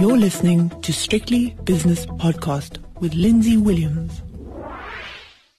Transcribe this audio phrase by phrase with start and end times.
[0.00, 4.22] You're listening to Strictly Business Podcast with Lindsay Williams.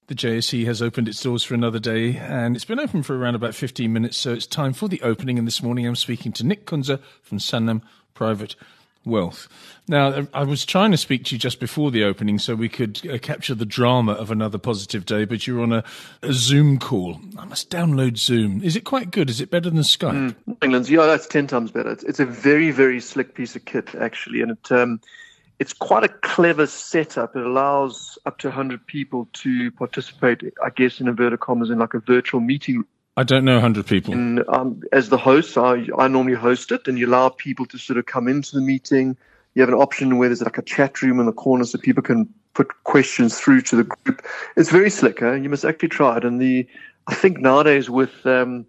[0.07, 3.35] The JSE has opened its doors for another day, and it's been open for around
[3.35, 5.37] about 15 minutes, so it's time for the opening.
[5.37, 7.83] And this morning I'm speaking to Nick Kunze from Sanlam
[8.15, 8.55] Private
[9.05, 9.47] wealth.
[9.87, 13.07] Now, I was trying to speak to you just before the opening so we could
[13.09, 15.83] uh, capture the drama of another positive day, but you're on a,
[16.21, 17.19] a, Zoom call.
[17.37, 18.61] I must download Zoom.
[18.63, 19.29] Is it quite good?
[19.29, 20.35] Is it better than Skype?
[20.47, 21.91] Mm, England's, yeah, that's 10 times better.
[21.91, 25.01] It's, it's, a very, very slick piece of kit, actually, and it, um,
[25.59, 27.35] it's quite a clever setup.
[27.35, 31.93] It allows up to 100 people to participate, I guess, in inverted commas, in like
[31.93, 32.85] a virtual meeting
[33.17, 34.13] I don't know 100 people.
[34.13, 37.99] Um, as the host, I, I normally host it, and you allow people to sort
[37.99, 39.17] of come into the meeting.
[39.53, 42.03] You have an option where there's like a chat room in the corner so people
[42.03, 44.25] can put questions through to the group.
[44.55, 45.19] It's very slick.
[45.19, 45.33] Huh?
[45.33, 46.25] You must actually try it.
[46.25, 46.67] And the
[47.07, 48.65] I think nowadays with um,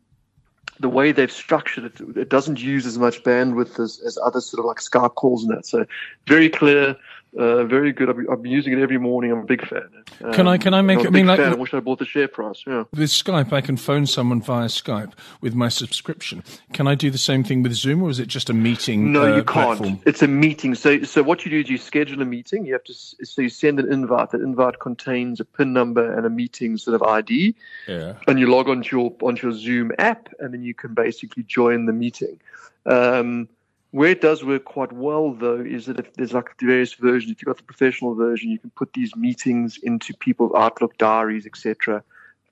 [0.80, 4.58] the way they've structured it, it doesn't use as much bandwidth as, as other sort
[4.58, 5.66] of like Skype calls and that.
[5.66, 5.86] So
[6.26, 6.96] very clear,
[7.38, 8.10] uh, very good.
[8.10, 9.32] I've, I've, been using it every morning.
[9.32, 9.88] I'm a big fan.
[10.22, 10.58] Um, can I?
[10.58, 11.00] Can I make?
[11.00, 11.52] I'm I mean, like, fan.
[11.52, 12.62] I wish I bought the share price.
[12.66, 12.84] Yeah.
[12.92, 16.44] With Skype, I can phone someone via Skype with my subscription.
[16.74, 19.12] Can I do the same thing with Zoom, or is it just a meeting?
[19.12, 19.78] No, uh, you can't.
[19.78, 20.00] Platform?
[20.04, 20.74] It's a meeting.
[20.74, 22.66] So, so what you do is you schedule a meeting.
[22.66, 22.92] You have to.
[22.92, 24.30] So you send an invite.
[24.32, 27.54] That invite contains a PIN number and a meeting sort of ID.
[27.88, 28.14] Yeah.
[28.26, 31.86] And you log onto your onto your Zoom app, and then you can basically join
[31.86, 32.38] the meeting.
[32.84, 33.48] Um,
[33.92, 37.30] where it does work quite well, though, is that if there's like the various versions,
[37.30, 41.44] if you've got the professional version, you can put these meetings into people's Outlook diaries,
[41.44, 42.02] etc.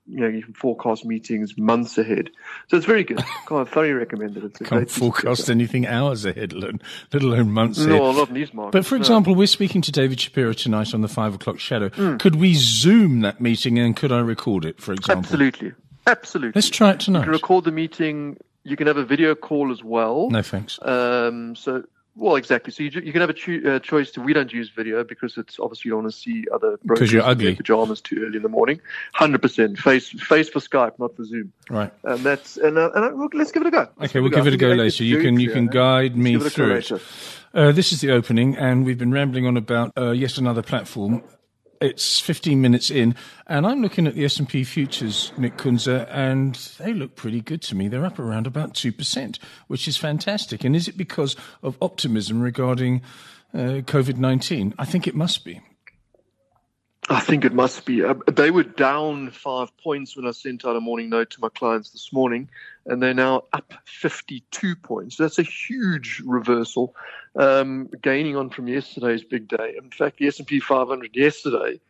[0.05, 2.29] You know, you can forecast meetings months ahead.
[2.67, 3.19] So it's very good.
[3.51, 4.43] I thoroughly recommend it.
[4.43, 8.01] It's a Can't forecast anything hours ahead, let alone months no, ahead.
[8.01, 8.73] No, not in these markets.
[8.73, 9.01] But for no.
[9.01, 11.89] example, we're speaking to David Shapiro tonight on the five o'clock shadow.
[11.89, 12.19] Mm.
[12.19, 15.23] Could we Zoom that meeting and could I record it, for example?
[15.23, 15.73] Absolutely.
[16.05, 16.53] Absolutely.
[16.53, 17.19] Let's try it tonight.
[17.19, 20.29] You can record the meeting you can have a video call as well.
[20.29, 20.79] No thanks.
[20.81, 21.83] Um, so,
[22.15, 22.71] well, exactly.
[22.73, 24.21] So you, you can have a cho- uh, choice to.
[24.21, 27.23] We don't use video because it's obviously you don't want to see other because you're
[27.23, 28.81] ugly pajamas too early in the morning.
[29.13, 31.53] Hundred percent face face for Skype, not for Zoom.
[31.69, 31.91] Right.
[32.03, 33.87] And that's and, uh, and uh, let's give it a go.
[33.97, 35.03] Let's okay, we'll give it a go later.
[35.03, 36.91] You can you can guide me through it.
[37.53, 41.21] Uh, this is the opening, and we've been rambling on about uh, yet another platform
[41.81, 43.15] it's 15 minutes in,
[43.47, 47.75] and I'm looking at the S&P futures, Nick Kunze, and they look pretty good to
[47.75, 47.87] me.
[47.87, 50.63] They're up around about 2%, which is fantastic.
[50.63, 53.01] And is it because of optimism regarding
[53.53, 54.75] uh, COVID-19?
[54.77, 55.59] I think it must be.
[57.11, 58.05] I think it must be.
[58.05, 61.49] Uh, they were down five points when I sent out a morning note to my
[61.49, 62.47] clients this morning,
[62.85, 65.17] and they're now up 52 points.
[65.17, 66.95] That's a huge reversal,
[67.35, 69.75] um, gaining on from yesterday's big day.
[69.77, 71.81] In fact, the S&P 500 yesterday,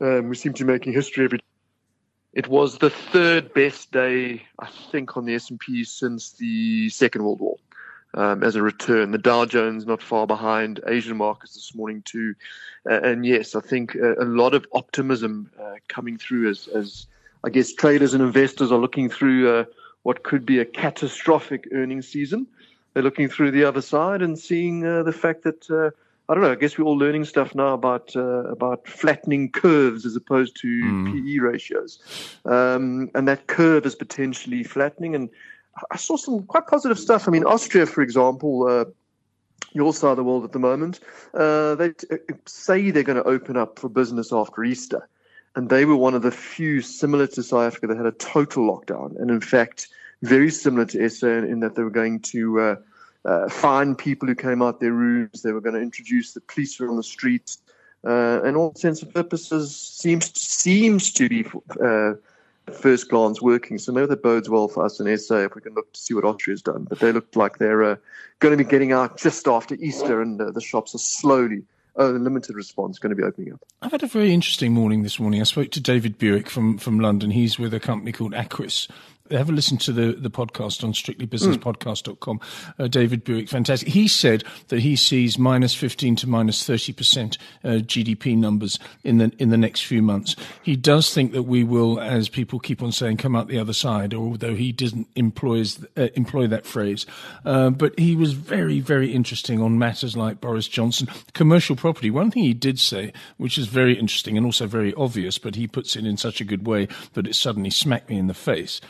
[0.00, 1.40] um, we seem to be making history every.
[2.32, 7.40] It was the third best day, I think, on the S&P since the Second World
[7.40, 7.56] War
[8.14, 9.10] um, as a return.
[9.10, 12.34] The Dow Jones not far behind Asian markets this morning too,
[12.88, 17.06] uh, and yes, I think a, a lot of optimism uh, coming through as, as
[17.44, 19.64] I guess traders and investors are looking through uh,
[20.02, 22.46] what could be a catastrophic earnings season.
[22.94, 25.70] They're looking through the other side and seeing uh, the fact that.
[25.70, 25.90] Uh,
[26.28, 26.52] I don't know.
[26.52, 30.68] I guess we're all learning stuff now about uh, about flattening curves as opposed to
[30.68, 31.12] mm.
[31.12, 31.98] PE ratios,
[32.44, 35.16] um, and that curve is potentially flattening.
[35.16, 35.28] And
[35.90, 37.28] I saw some quite positive stuff.
[37.28, 38.84] I mean, Austria, for example, uh,
[39.72, 41.00] your side of the world at the moment,
[41.34, 45.08] uh, they t- uh, say they're going to open up for business after Easter.
[45.56, 48.66] And they were one of the few similar to South Africa that had a total
[48.66, 49.20] lockdown.
[49.20, 49.88] And in fact,
[50.22, 52.76] very similar to SA in, in that they were going to uh,
[53.24, 55.42] uh, fine people who came out their rooms.
[55.42, 57.62] They were going to introduce the police were on the streets.
[58.04, 61.44] Uh, and all intents of purposes seems seems to be
[61.84, 62.12] uh,
[62.74, 63.78] first glance working.
[63.78, 66.14] So maybe that bodes well for us in SA if we can look to see
[66.14, 66.84] what Austria's done.
[66.84, 67.96] But they look like they're uh,
[68.38, 71.62] going to be getting out just after Easter, and uh, the shops are slowly.
[71.96, 73.60] Oh, the limited response going to be opening up.
[73.82, 75.40] I've had a very interesting morning this morning.
[75.40, 77.32] I spoke to David Buick from, from London.
[77.32, 78.86] He's with a company called Aquis,
[79.30, 82.40] have a listen to the, the podcast on strictlybusinesspodcast.com.
[82.78, 83.88] Uh, David Buick, fantastic.
[83.88, 89.32] He said that he sees minus 15 to minus 30% uh, GDP numbers in the,
[89.38, 90.36] in the next few months.
[90.62, 93.72] He does think that we will, as people keep on saying, come out the other
[93.72, 97.06] side, although he doesn't employs, uh, employ that phrase.
[97.44, 102.10] Uh, but he was very, very interesting on matters like Boris Johnson, commercial property.
[102.10, 105.66] One thing he did say, which is very interesting and also very obvious, but he
[105.66, 108.80] puts it in such a good way that it suddenly smacked me in the face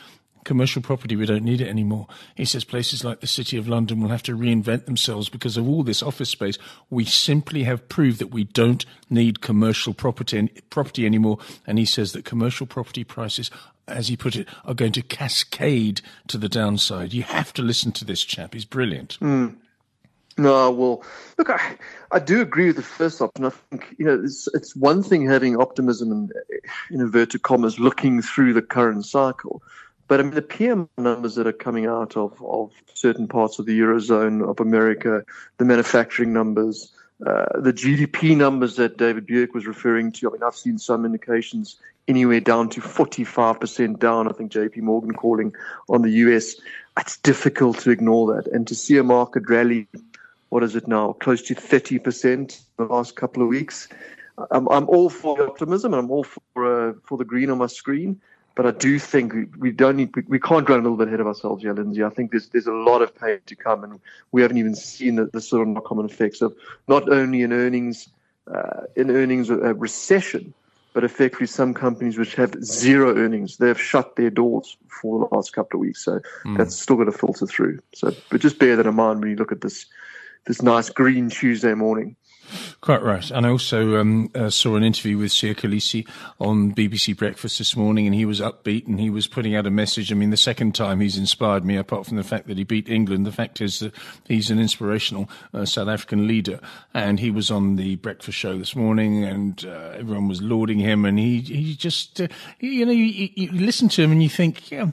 [0.43, 2.07] commercial property, we don't need it anymore.
[2.35, 5.67] He says places like the City of London will have to reinvent themselves because of
[5.67, 6.57] all this office space.
[6.89, 11.39] We simply have proved that we don't need commercial property, property anymore.
[11.67, 13.51] And he says that commercial property prices,
[13.87, 17.13] as he put it, are going to cascade to the downside.
[17.13, 18.53] You have to listen to this chap.
[18.53, 19.17] He's brilliant.
[19.19, 19.55] Mm.
[20.37, 21.03] No, well,
[21.37, 21.77] look, I,
[22.11, 23.45] I do agree with the first option.
[23.45, 26.31] I think you know it's it's one thing having optimism and
[26.89, 29.61] in inverted commas looking through the current cycle,
[30.11, 33.65] but I mean the PM numbers that are coming out of of certain parts of
[33.65, 35.23] the eurozone of America,
[35.57, 36.91] the manufacturing numbers,
[37.25, 40.27] uh, the GDP numbers that David Buick was referring to.
[40.27, 41.77] I mean, I've seen some indications
[42.09, 44.27] anywhere down to 45% down.
[44.27, 45.55] I think JP Morgan calling
[45.87, 46.55] on the US.
[46.99, 48.47] It's difficult to ignore that.
[48.51, 49.87] And to see a market rally
[50.49, 53.87] what is it now, close to 30% in the last couple of weeks.
[54.51, 57.67] I'm, I'm all for optimism and I'm all for uh, for the green on my
[57.67, 58.19] screen,
[58.55, 61.07] but I do think we, we don't need we, we, can't run a little bit
[61.07, 62.03] ahead of ourselves here, Lindsay.
[62.03, 63.99] I think there's there's a lot of pain to come, and
[64.31, 66.55] we haven't even seen the, the sort of knock-on effects of
[66.87, 68.09] not only in earnings
[68.53, 70.53] uh, in earnings uh, recession,
[70.93, 75.35] but effectively some companies which have zero earnings, they have shut their doors for the
[75.35, 76.03] last couple of weeks.
[76.03, 76.57] So mm.
[76.57, 77.79] that's still going to filter through.
[77.93, 79.85] So, but just bear that in mind when you look at this
[80.47, 82.15] this nice green Tuesday morning.
[82.81, 83.29] Quite right.
[83.31, 86.07] And I also um, uh, saw an interview with Siya Kolisi
[86.39, 89.71] on BBC Breakfast this morning, and he was upbeat and he was putting out a
[89.71, 90.11] message.
[90.11, 92.89] I mean, the second time he's inspired me, apart from the fact that he beat
[92.89, 93.93] England, the fact is that
[94.27, 96.59] he's an inspirational uh, South African leader.
[96.93, 101.05] And he was on the breakfast show this morning, and uh, everyone was lauding him.
[101.05, 102.27] And he, he just, uh,
[102.59, 104.91] you know, you, you listen to him and you think, yeah,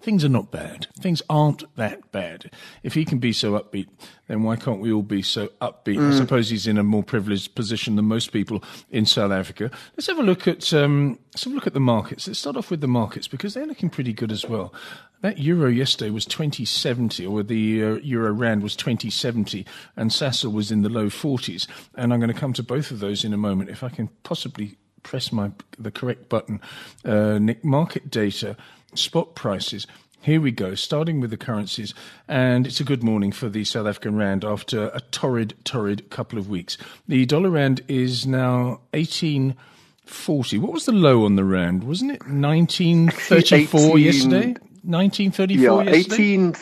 [0.00, 0.86] things are not bad.
[0.98, 2.50] Things aren't that bad.
[2.82, 3.88] If he can be so upbeat,
[4.28, 5.96] then why can't we all be so upbeat?
[5.96, 6.12] Mm.
[6.12, 9.70] I suppose he's in a more privileged position than most people in South Africa.
[9.96, 12.26] Let's have a look at um, let's have a look at the markets.
[12.26, 14.72] Let's start off with the markets because they're looking pretty good as well.
[15.20, 19.66] That euro yesterday was 2070, or the uh, euro rand was 2070,
[19.96, 21.66] and Sasol was in the low 40s.
[21.96, 23.68] And I'm going to come to both of those in a moment.
[23.68, 26.60] If I can possibly press my the correct button,
[27.04, 28.56] uh, Nick, market data
[28.94, 29.86] spot prices.
[30.20, 31.94] Here we go, starting with the currencies.
[32.26, 36.38] And it's a good morning for the South African Rand after a torrid, torrid couple
[36.38, 36.76] of weeks.
[37.06, 40.58] The dollar Rand is now 1840.
[40.58, 41.84] What was the low on the Rand?
[41.84, 44.56] Wasn't it 1934 18, yesterday?
[44.82, 46.14] 1934 yeah, yesterday?
[46.14, 46.56] 18,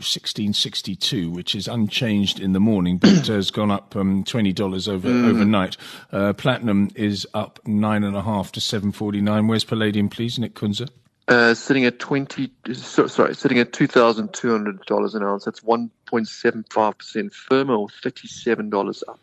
[0.00, 4.52] sixteen sixty two, which is unchanged in the morning, but has gone up um, twenty
[4.52, 5.28] dollars over mm.
[5.28, 5.76] overnight.
[6.10, 9.46] Uh, platinum is up nine and a half to seven forty nine.
[9.46, 10.88] Where's palladium, please, Nick Kunze?
[11.28, 15.44] Uh, sitting at twenty, so, sorry, sitting at two thousand two hundred dollars an ounce.
[15.44, 19.20] That's one point seven five percent firmer, or thirty-seven dollars up.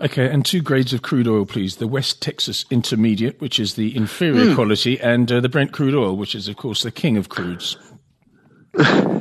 [0.00, 1.76] Okay, and two grades of crude oil, please.
[1.76, 4.54] The West Texas Intermediate, which is the inferior mm.
[4.54, 7.76] quality, and uh, the Brent crude oil, which is, of course, the king of crudes.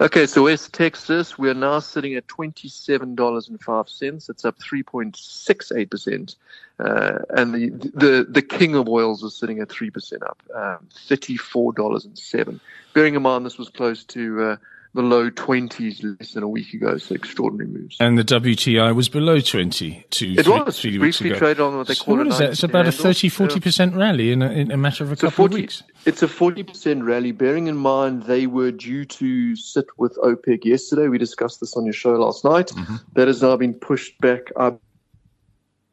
[0.00, 4.30] okay, so West Texas, we are now sitting at $27.05.
[4.30, 6.36] It's up 3.68%.
[6.80, 12.60] Uh, and the, the, the king of oils is sitting at 3% up, um, $34.07.
[12.94, 14.56] Bearing in mind this was close to uh,
[15.02, 16.98] low 20s less than a week ago.
[16.98, 17.96] So extraordinary moves.
[18.00, 20.80] And the WTI was below 20 two, it three, was.
[20.80, 21.36] three weeks ago.
[21.36, 22.50] traded on what they so call what is that?
[22.50, 23.98] It's about a 30, 40% yeah.
[23.98, 25.82] rally in a, in a matter of a it's couple a 40, of weeks.
[26.04, 31.08] It's a 40% rally, bearing in mind they were due to sit with OPEC yesterday.
[31.08, 32.68] We discussed this on your show last night.
[32.68, 32.96] Mm-hmm.
[33.14, 34.80] That has now been pushed back up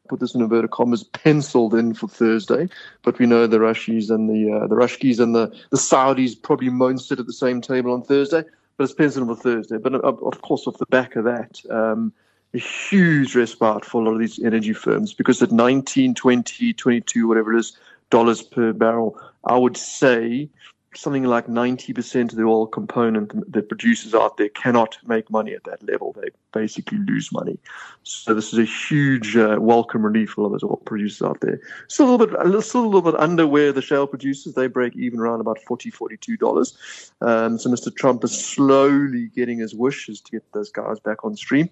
[0.07, 2.69] put this in inverted commas, penciled in for Thursday.
[3.01, 6.69] But we know the Russies and the uh, the Rushkis and the, the Saudis probably
[6.69, 8.43] won't sit at the same table on Thursday
[8.77, 9.77] but it's penciled for Thursday.
[9.77, 12.13] But uh, of course, off the back of that, um,
[12.53, 17.27] a huge respite for a lot of these energy firms because at 19, 20, 22,
[17.27, 17.77] whatever it is,
[18.09, 20.49] dollars per barrel, I would say
[20.97, 25.63] something like 90% of the oil component that producers out there cannot make money at
[25.65, 26.15] that level.
[26.19, 27.57] They basically lose money.
[28.03, 31.59] So this is a huge uh, welcome relief for all those oil producers out there.
[31.87, 34.53] Still a little bit, still a little bit under where the shale producers.
[34.53, 36.77] They break even around about 40 $42.
[37.21, 37.95] Um, so Mr.
[37.95, 41.69] Trump is slowly getting his wishes to get those guys back on stream.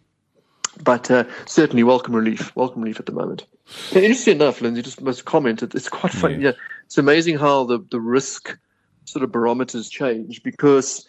[0.81, 3.45] But uh, certainly welcome relief, welcome relief at the moment.
[3.93, 5.61] And interesting enough, Lindsay just must comment.
[5.61, 6.35] It's quite funny.
[6.35, 6.41] Yeah.
[6.41, 6.51] yeah,
[6.85, 8.57] it's amazing how the, the risk
[9.13, 11.07] sort of barometers change because,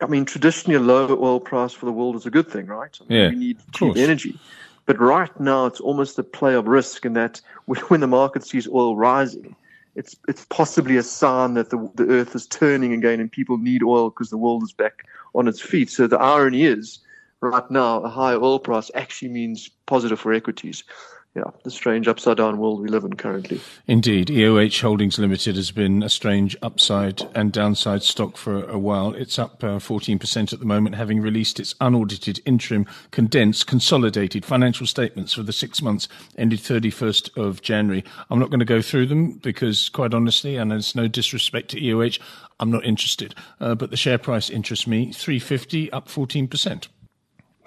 [0.00, 2.96] I mean, traditionally a low oil price for the world is a good thing, right?
[3.00, 4.38] I mean, yeah, we need cheap energy.
[4.86, 8.68] But right now, it's almost a play of risk in that when the market sees
[8.68, 9.56] oil rising,
[9.94, 13.82] it's it's possibly a sign that the, the earth is turning again and people need
[13.82, 15.88] oil because the world is back on its feet.
[15.88, 16.98] So the irony is,
[17.40, 20.82] right now, a high oil price actually means positive for equities
[21.34, 23.60] yeah, the strange upside down world we live in currently.
[23.88, 24.28] Indeed.
[24.28, 29.12] EOH Holdings Limited has been a strange upside and downside stock for a while.
[29.14, 34.86] It's up uh, 14% at the moment, having released its unaudited interim condensed consolidated financial
[34.86, 36.06] statements for the six months
[36.38, 38.04] ended 31st of January.
[38.30, 41.80] I'm not going to go through them because, quite honestly, and there's no disrespect to
[41.80, 42.20] EOH,
[42.60, 43.34] I'm not interested.
[43.60, 45.10] Uh, but the share price interests me.
[45.10, 46.86] 350 up 14%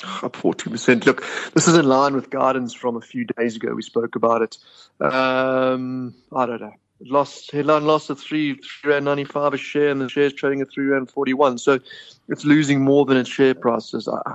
[0.04, 1.06] up 40%.
[1.06, 3.74] Look, this is in line with guidance from a few days ago.
[3.74, 4.58] We spoke about it.
[5.00, 6.74] Um, I don't know.
[7.01, 10.62] lost headline lost at three three rand ninety five a share, and the share's trading
[10.62, 11.58] at three rand forty one.
[11.58, 11.80] So
[12.27, 14.08] it's losing more than its share prices.
[14.08, 14.34] I,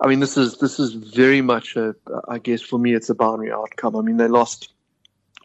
[0.00, 1.94] I mean, this is this is very much a.
[2.28, 3.96] I guess for me, it's a binary outcome.
[3.96, 4.72] I mean, they lost.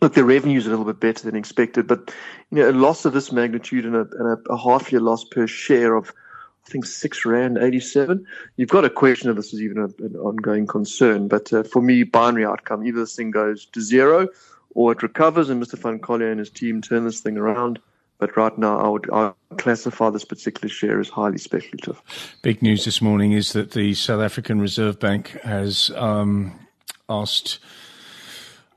[0.01, 2.13] Look, their revenues a little bit better than expected, but
[2.51, 5.48] you know, a loss of this magnitude and a, and a half year loss per
[5.48, 6.13] share of
[6.65, 8.25] I think six rand eighty seven.
[8.55, 11.82] You've got a question if this is even a, an ongoing concern, but uh, for
[11.82, 14.29] me, binary outcome: either this thing goes to zero,
[14.74, 15.77] or it recovers, and Mr.
[15.77, 17.79] Van Coller and his team turn this thing around.
[18.20, 22.01] But right now, I would, I would classify this particular share as highly speculative.
[22.41, 26.58] Big news this morning is that the South African Reserve Bank has um,
[27.10, 27.60] asked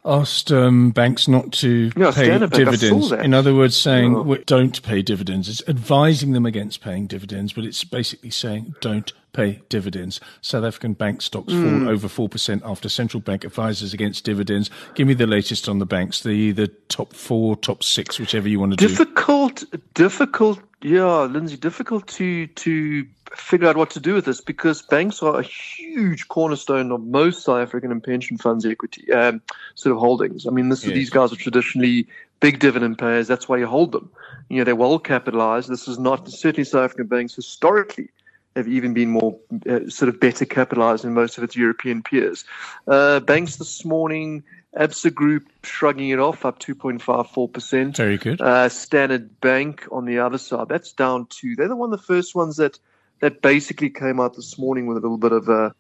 [0.07, 3.13] asked um, banks not to pay dividends.
[3.13, 4.37] In other words, saying oh.
[4.47, 5.49] don't pay dividends.
[5.49, 10.21] It's advising them against paying dividends, but it's basically saying don't pay dividends.
[10.41, 11.81] South African bank stocks mm.
[11.85, 14.71] fall over 4% after central bank advises against dividends.
[14.95, 18.59] Give me the latest on the banks, the, the top four, top six, whichever you
[18.59, 19.67] want to difficult, do.
[19.67, 24.83] Difficult, difficult, yeah, Lindsay, difficult to, to figure out what to do with this because
[24.83, 29.43] banks are a huge cornerstone of most South African and pension funds equity um,
[29.75, 30.47] sort of holdings.
[30.47, 30.95] I mean, this, yes.
[30.95, 32.07] these guys are traditionally
[32.41, 33.29] big dividend payers.
[33.29, 34.11] That's why you hold them.
[34.49, 35.69] You know, they're well capitalized.
[35.69, 38.09] This is not certainly South African banks historically
[38.57, 42.45] have even been more uh, sort of better capitalized than most of its European peers.
[42.89, 44.43] Uh, banks this morning,
[44.77, 47.97] Absa Group shrugging it off, up 2.54%.
[47.97, 48.41] Very good.
[48.41, 51.55] Uh, Standard Bank on the other side, that's down two.
[51.55, 52.79] They're the one of the first ones that
[53.21, 55.75] that basically came out this morning with a little bit of a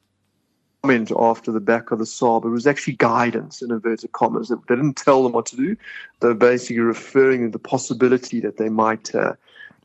[0.82, 2.46] comment after the back of the SARB.
[2.46, 4.48] It was actually guidance in inverted commas.
[4.48, 5.76] They didn't tell them what to do.
[6.20, 9.14] They were basically referring to the possibility that they might.
[9.14, 9.34] Uh,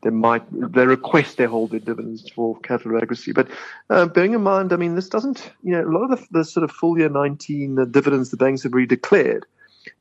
[0.02, 0.42] they might
[0.72, 3.32] they request they hold their dividends for capital adequacy.
[3.32, 3.48] But
[3.90, 6.44] uh, bearing in mind, I mean, this doesn't you know a lot of the, the
[6.44, 9.46] sort of full year 19 uh, dividends the banks have already declared.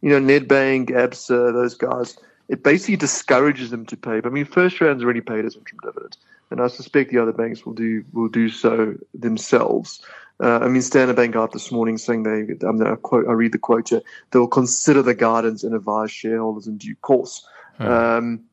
[0.02, 2.18] You know, Nedbank, ABSA, those guys.
[2.50, 4.20] It basically discourages them to pay.
[4.20, 6.18] But I mean, FirstRand's already paid its interim dividends
[6.52, 10.04] and I suspect the other banks will do will do so themselves.
[10.40, 13.52] Uh, I mean, Standard Bank out this morning saying they, um, I, quote, I read
[13.52, 17.48] the quote here, they will consider the guidance and advise shareholders in due course.
[17.78, 17.88] Hmm.
[17.88, 18.44] Um,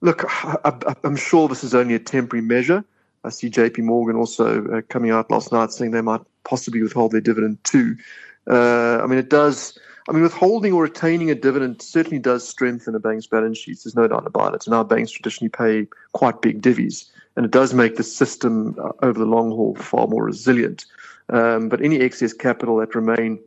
[0.00, 2.84] look, I, am sure this is only a temporary measure.
[3.24, 7.12] I see JP Morgan also uh, coming out last night saying they might possibly withhold
[7.12, 7.96] their dividend too.
[8.48, 9.78] Uh, I mean, it does.
[10.08, 13.84] I mean, withholding or retaining a dividend certainly does strengthen a bank's balance sheets.
[13.84, 14.66] There's no doubt about it.
[14.66, 18.90] And our banks traditionally pay quite big divvies and it does make the system uh,
[19.00, 20.84] over the long haul far more resilient.
[21.28, 23.38] Um, but any excess capital that remain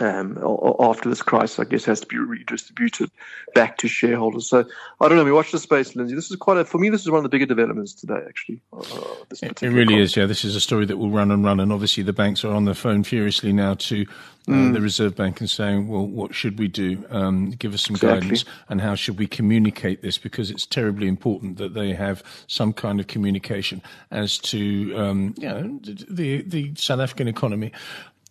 [0.00, 0.38] um,
[0.80, 3.10] after this crisis, I guess, has to be redistributed
[3.54, 4.48] back to shareholders.
[4.48, 4.64] So
[5.00, 5.24] I don't know.
[5.24, 6.14] We watch the space, Lindsay.
[6.14, 6.88] This is quite a, for me.
[6.88, 8.60] This is one of the bigger developments today, actually.
[8.72, 10.16] Uh, it, really is.
[10.16, 12.52] Yeah, this is a story that will run and run, and obviously the banks are
[12.52, 14.06] on the phone furiously now to
[14.48, 14.74] uh, mm.
[14.74, 17.04] the Reserve Bank and saying, "Well, what should we do?
[17.10, 18.20] Um, give us some exactly.
[18.20, 20.18] guidance, and how should we communicate this?
[20.18, 25.48] Because it's terribly important that they have some kind of communication as to um, you
[25.48, 27.72] know the the South African economy."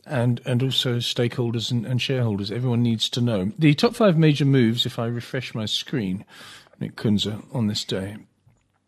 [0.05, 2.51] And and also stakeholders and, and, shareholders.
[2.51, 4.86] Everyone needs to know the top five major moves.
[4.86, 6.25] If I refresh my screen,
[6.79, 8.17] Nick Kunze on this day.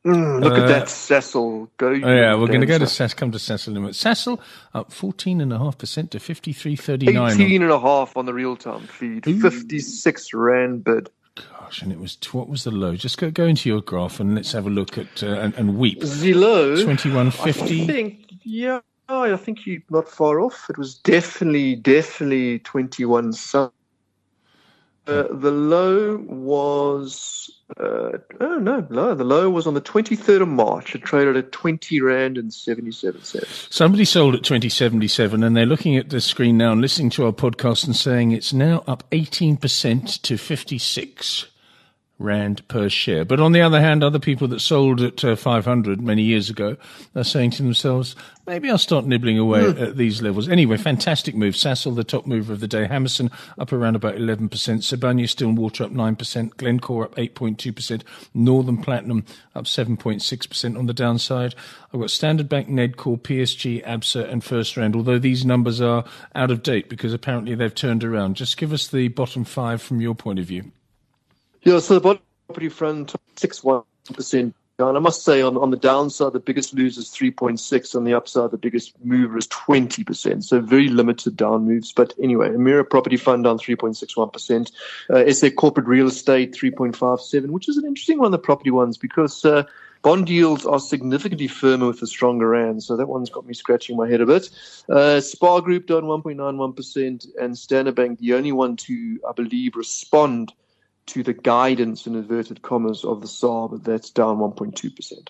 [0.05, 1.69] Mm, look uh, at that, Sasol.
[1.77, 1.87] Go.
[1.87, 3.15] Oh yeah, we're going to go to Sasol.
[3.15, 3.89] Come to Sasol in a.
[3.89, 4.39] Sasol
[4.73, 7.39] up fourteen and a half percent to fifty three thirty nine.
[7.39, 9.23] Eighteen and a half on the real time feed.
[9.23, 11.09] Fifty six rand bid.
[11.57, 12.97] gosh, and it was what was the low?
[12.97, 15.77] Just go go into your graph and let's have a look at uh, and, and
[15.77, 16.01] weep.
[16.01, 18.19] The low, twenty one fifty.
[18.45, 20.69] I yeah, I think you're not far off.
[20.69, 23.71] It was definitely definitely twenty one some.
[25.05, 30.47] Uh, the low was uh, oh no, no, the low was on the 23rd of
[30.47, 30.95] March.
[30.95, 33.67] It traded at 20 rand and 77 cents.
[33.69, 37.33] Somebody sold at 2077, and they're looking at the screen now and listening to our
[37.33, 41.47] podcast and saying it's now up 18% to 56
[42.19, 43.23] rand per share.
[43.23, 46.77] But on the other hand, other people that sold at uh, 500 many years ago
[47.15, 48.15] are saying to themselves,
[48.47, 49.81] maybe I'll start nibbling away mm.
[49.81, 50.49] at, these levels.
[50.49, 51.55] Anyway, fantastic move.
[51.55, 52.87] Sasol, the top mover of the day.
[52.87, 54.49] Hammerson up around about 11%.
[54.49, 56.57] Sibanye Stillwater up 9%.
[56.57, 58.03] Glencore up 8.2%.
[58.33, 61.55] Northam Platinum up 7.6% on the downside.
[61.93, 66.03] I've got Standard Bank, Nedcor, PSG, ABSA and First FirstRand, although these numbers are
[66.35, 68.35] out of date because apparently they've turned around.
[68.35, 70.71] Just give us the bottom five from your point of view.
[71.63, 74.97] Yeah, so the bottom property front, six one percent down.
[74.97, 77.95] I must say, on, on the downside, the biggest loser is 3.6.
[77.95, 80.43] On the upside, the biggest mover is 20%.
[80.43, 81.93] So very limited down moves.
[81.93, 84.71] But anyway, Emira Property Fund down 3.61%.
[85.09, 89.45] Uh, SA Corporate Real Estate 3.57, which is an interesting one, the property ones, because
[89.45, 89.63] uh,
[90.01, 92.83] bond yields are significantly firmer with the stronger rand.
[92.83, 94.49] So that one's got me scratching my head a bit.
[94.89, 100.51] Uh, Spar Group down 1.91%, and Standard Bank, the only one to, I believe, respond
[101.07, 105.27] to the guidance in inverted commas of the SAR, but that's down 1.2%.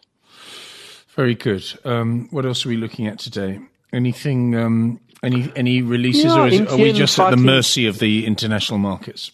[1.16, 1.64] Very good.
[1.86, 3.60] Um, what else are we looking at today?
[3.92, 8.00] Anything, um, any any releases, yeah, or is, are we just at the mercy of
[8.00, 9.32] the international markets?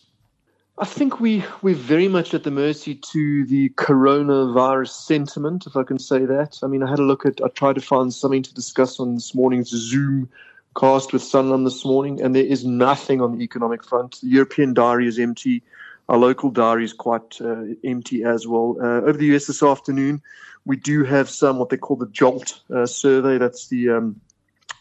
[0.78, 5.84] I think we we're very much at the mercy to the coronavirus sentiment, if I
[5.84, 6.60] can say that.
[6.62, 9.16] I mean, I had a look at, I tried to find something to discuss on
[9.16, 10.30] this morning's Zoom
[10.78, 14.20] cast with Sanlam this morning, and there is nothing on the economic front.
[14.22, 15.64] The European diary is empty.
[16.10, 18.76] Our local diary is quite uh, empty as well.
[18.82, 20.24] Uh, over the US this afternoon,
[20.66, 23.38] we do have some what they call the JOLT uh, survey.
[23.38, 24.20] That's the um,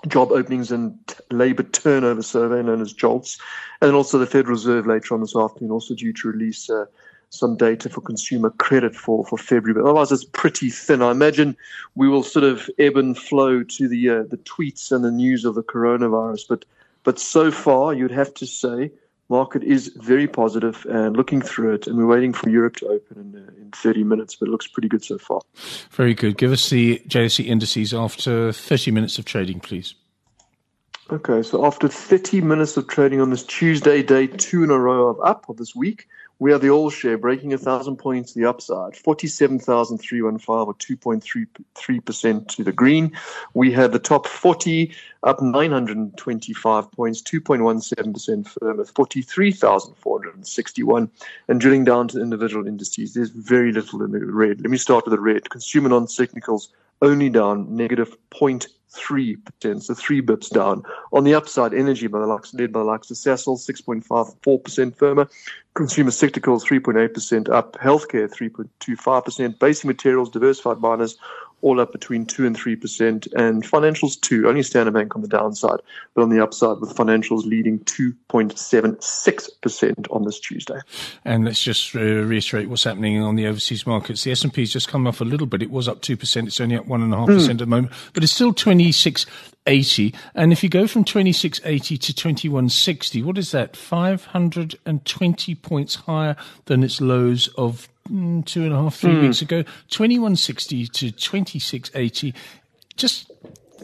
[0.06, 0.99] job openings and
[1.30, 3.38] labour turnover survey, known as JOLTS,
[3.82, 6.87] and also the Federal Reserve later on this afternoon, also due to release uh,
[7.28, 9.74] some data for consumer credit for, for February.
[9.74, 11.03] But otherwise, it's pretty thin.
[11.03, 11.59] I imagine
[11.94, 15.44] we will sort of ebb and flow to the uh, the tweets and the news
[15.44, 16.48] of the coronavirus.
[16.48, 16.64] But
[17.05, 18.92] but so far, you'd have to say
[19.29, 23.19] market is very positive and looking through it, and we're waiting for Europe to open
[23.19, 25.41] in, uh, in 30 minutes, but it looks pretty good so far.
[25.91, 26.37] Very good.
[26.37, 29.95] Give us the JSE indices after 30 minutes of trading, please.
[31.11, 35.09] Okay, so after 30 minutes of trading on this Tuesday, day two in a row
[35.09, 36.07] of up of this week,
[36.38, 42.48] we have the all share breaking a thousand points to the upside, 47,315 or 2.33%
[42.48, 43.12] to the green.
[43.55, 51.11] We have the top 40 up 925 points, 2.17% firm at 43,461.
[51.48, 54.61] And drilling down to individual indices, there's very little in the red.
[54.61, 55.51] Let me start with the red.
[55.51, 56.68] Consumer non-cyclicals
[57.03, 58.16] only down negative
[58.90, 60.83] 0.3%, so three bips down.
[61.12, 65.29] On the upside, energy by the likes, led by the likes of Sasol, 6.54% firmer.
[65.74, 67.77] Consumer cyclicals, 3.8% up.
[67.79, 69.59] Healthcare, 3.25%.
[69.59, 71.16] Basic materials, diversified miners,
[71.61, 75.81] all up between 2 and 3%, and financials 2, only Standard Bank on the downside,
[76.14, 80.79] but on the upside with financials leading 2.76% on this Tuesday.
[81.24, 84.24] And let's just uh, reiterate what's happening on the overseas markets.
[84.24, 85.62] The S&P's just come off a little bit.
[85.62, 86.46] It was up 2%.
[86.46, 87.51] It's only up 1.5% mm.
[87.51, 90.14] at the moment, but it's still 2680.
[90.35, 93.77] And if you go from 2680 to 2160, what is that?
[93.77, 96.37] 520 points higher
[96.67, 99.23] than its lows of Mm, two and a half, three mm.
[99.23, 102.35] weeks ago, 2160 to 2680.
[102.97, 103.31] Just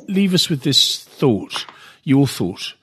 [0.08, 1.66] leave us with this thought,
[2.04, 2.74] your thought.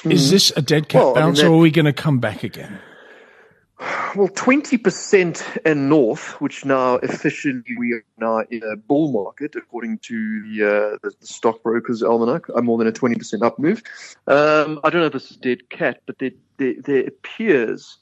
[0.00, 0.12] Mm.
[0.12, 2.18] Is this a dead cat well, bounce I mean, or are we going to come
[2.18, 2.80] back again?
[4.14, 9.98] Well, 20% and north, which now officially we are now in a bull market, according
[9.98, 13.82] to the, uh, the, stockbrokers almanac, are more than a 20% up move.
[14.26, 17.98] Um, I don't know if this is dead cat, but there, there, there appears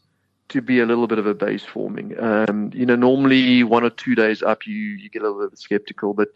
[0.48, 2.18] to be a little bit of a base forming.
[2.18, 5.58] Um, you know, normally one or two days up, you, you get a little bit
[5.58, 6.28] skeptical, but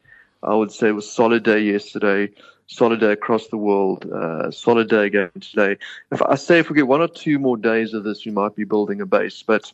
[0.43, 2.31] I would say it was solid day yesterday,
[2.73, 5.77] solid day across the world, uh, solid day again today.
[6.11, 8.57] If I say if we get one or two more days of this, we might
[8.57, 9.43] be building a base.
[9.43, 9.73] But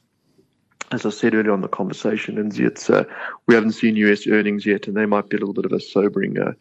[0.91, 3.05] as I said earlier on the conversation, Lindsay, it's uh,
[3.47, 5.81] we haven't seen US earnings yet, and they might be a little bit of a
[5.81, 6.53] sobering, uh,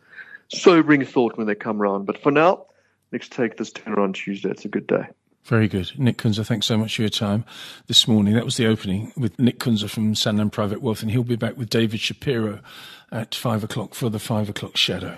[0.50, 2.06] sobering thought when they come around.
[2.06, 2.66] But for now,
[3.12, 4.50] let's take this turn on Tuesday.
[4.50, 5.08] It's a good day.
[5.44, 5.92] Very good.
[5.98, 7.46] Nick Kunze, thanks so much for your time
[7.88, 8.34] this morning.
[8.34, 11.56] That was the opening with Nick Kunze from Sanlam Private Wealth, and he'll be back
[11.56, 12.60] with David Shapiro
[13.14, 15.18] at five o'clock for the five o'clock shadow.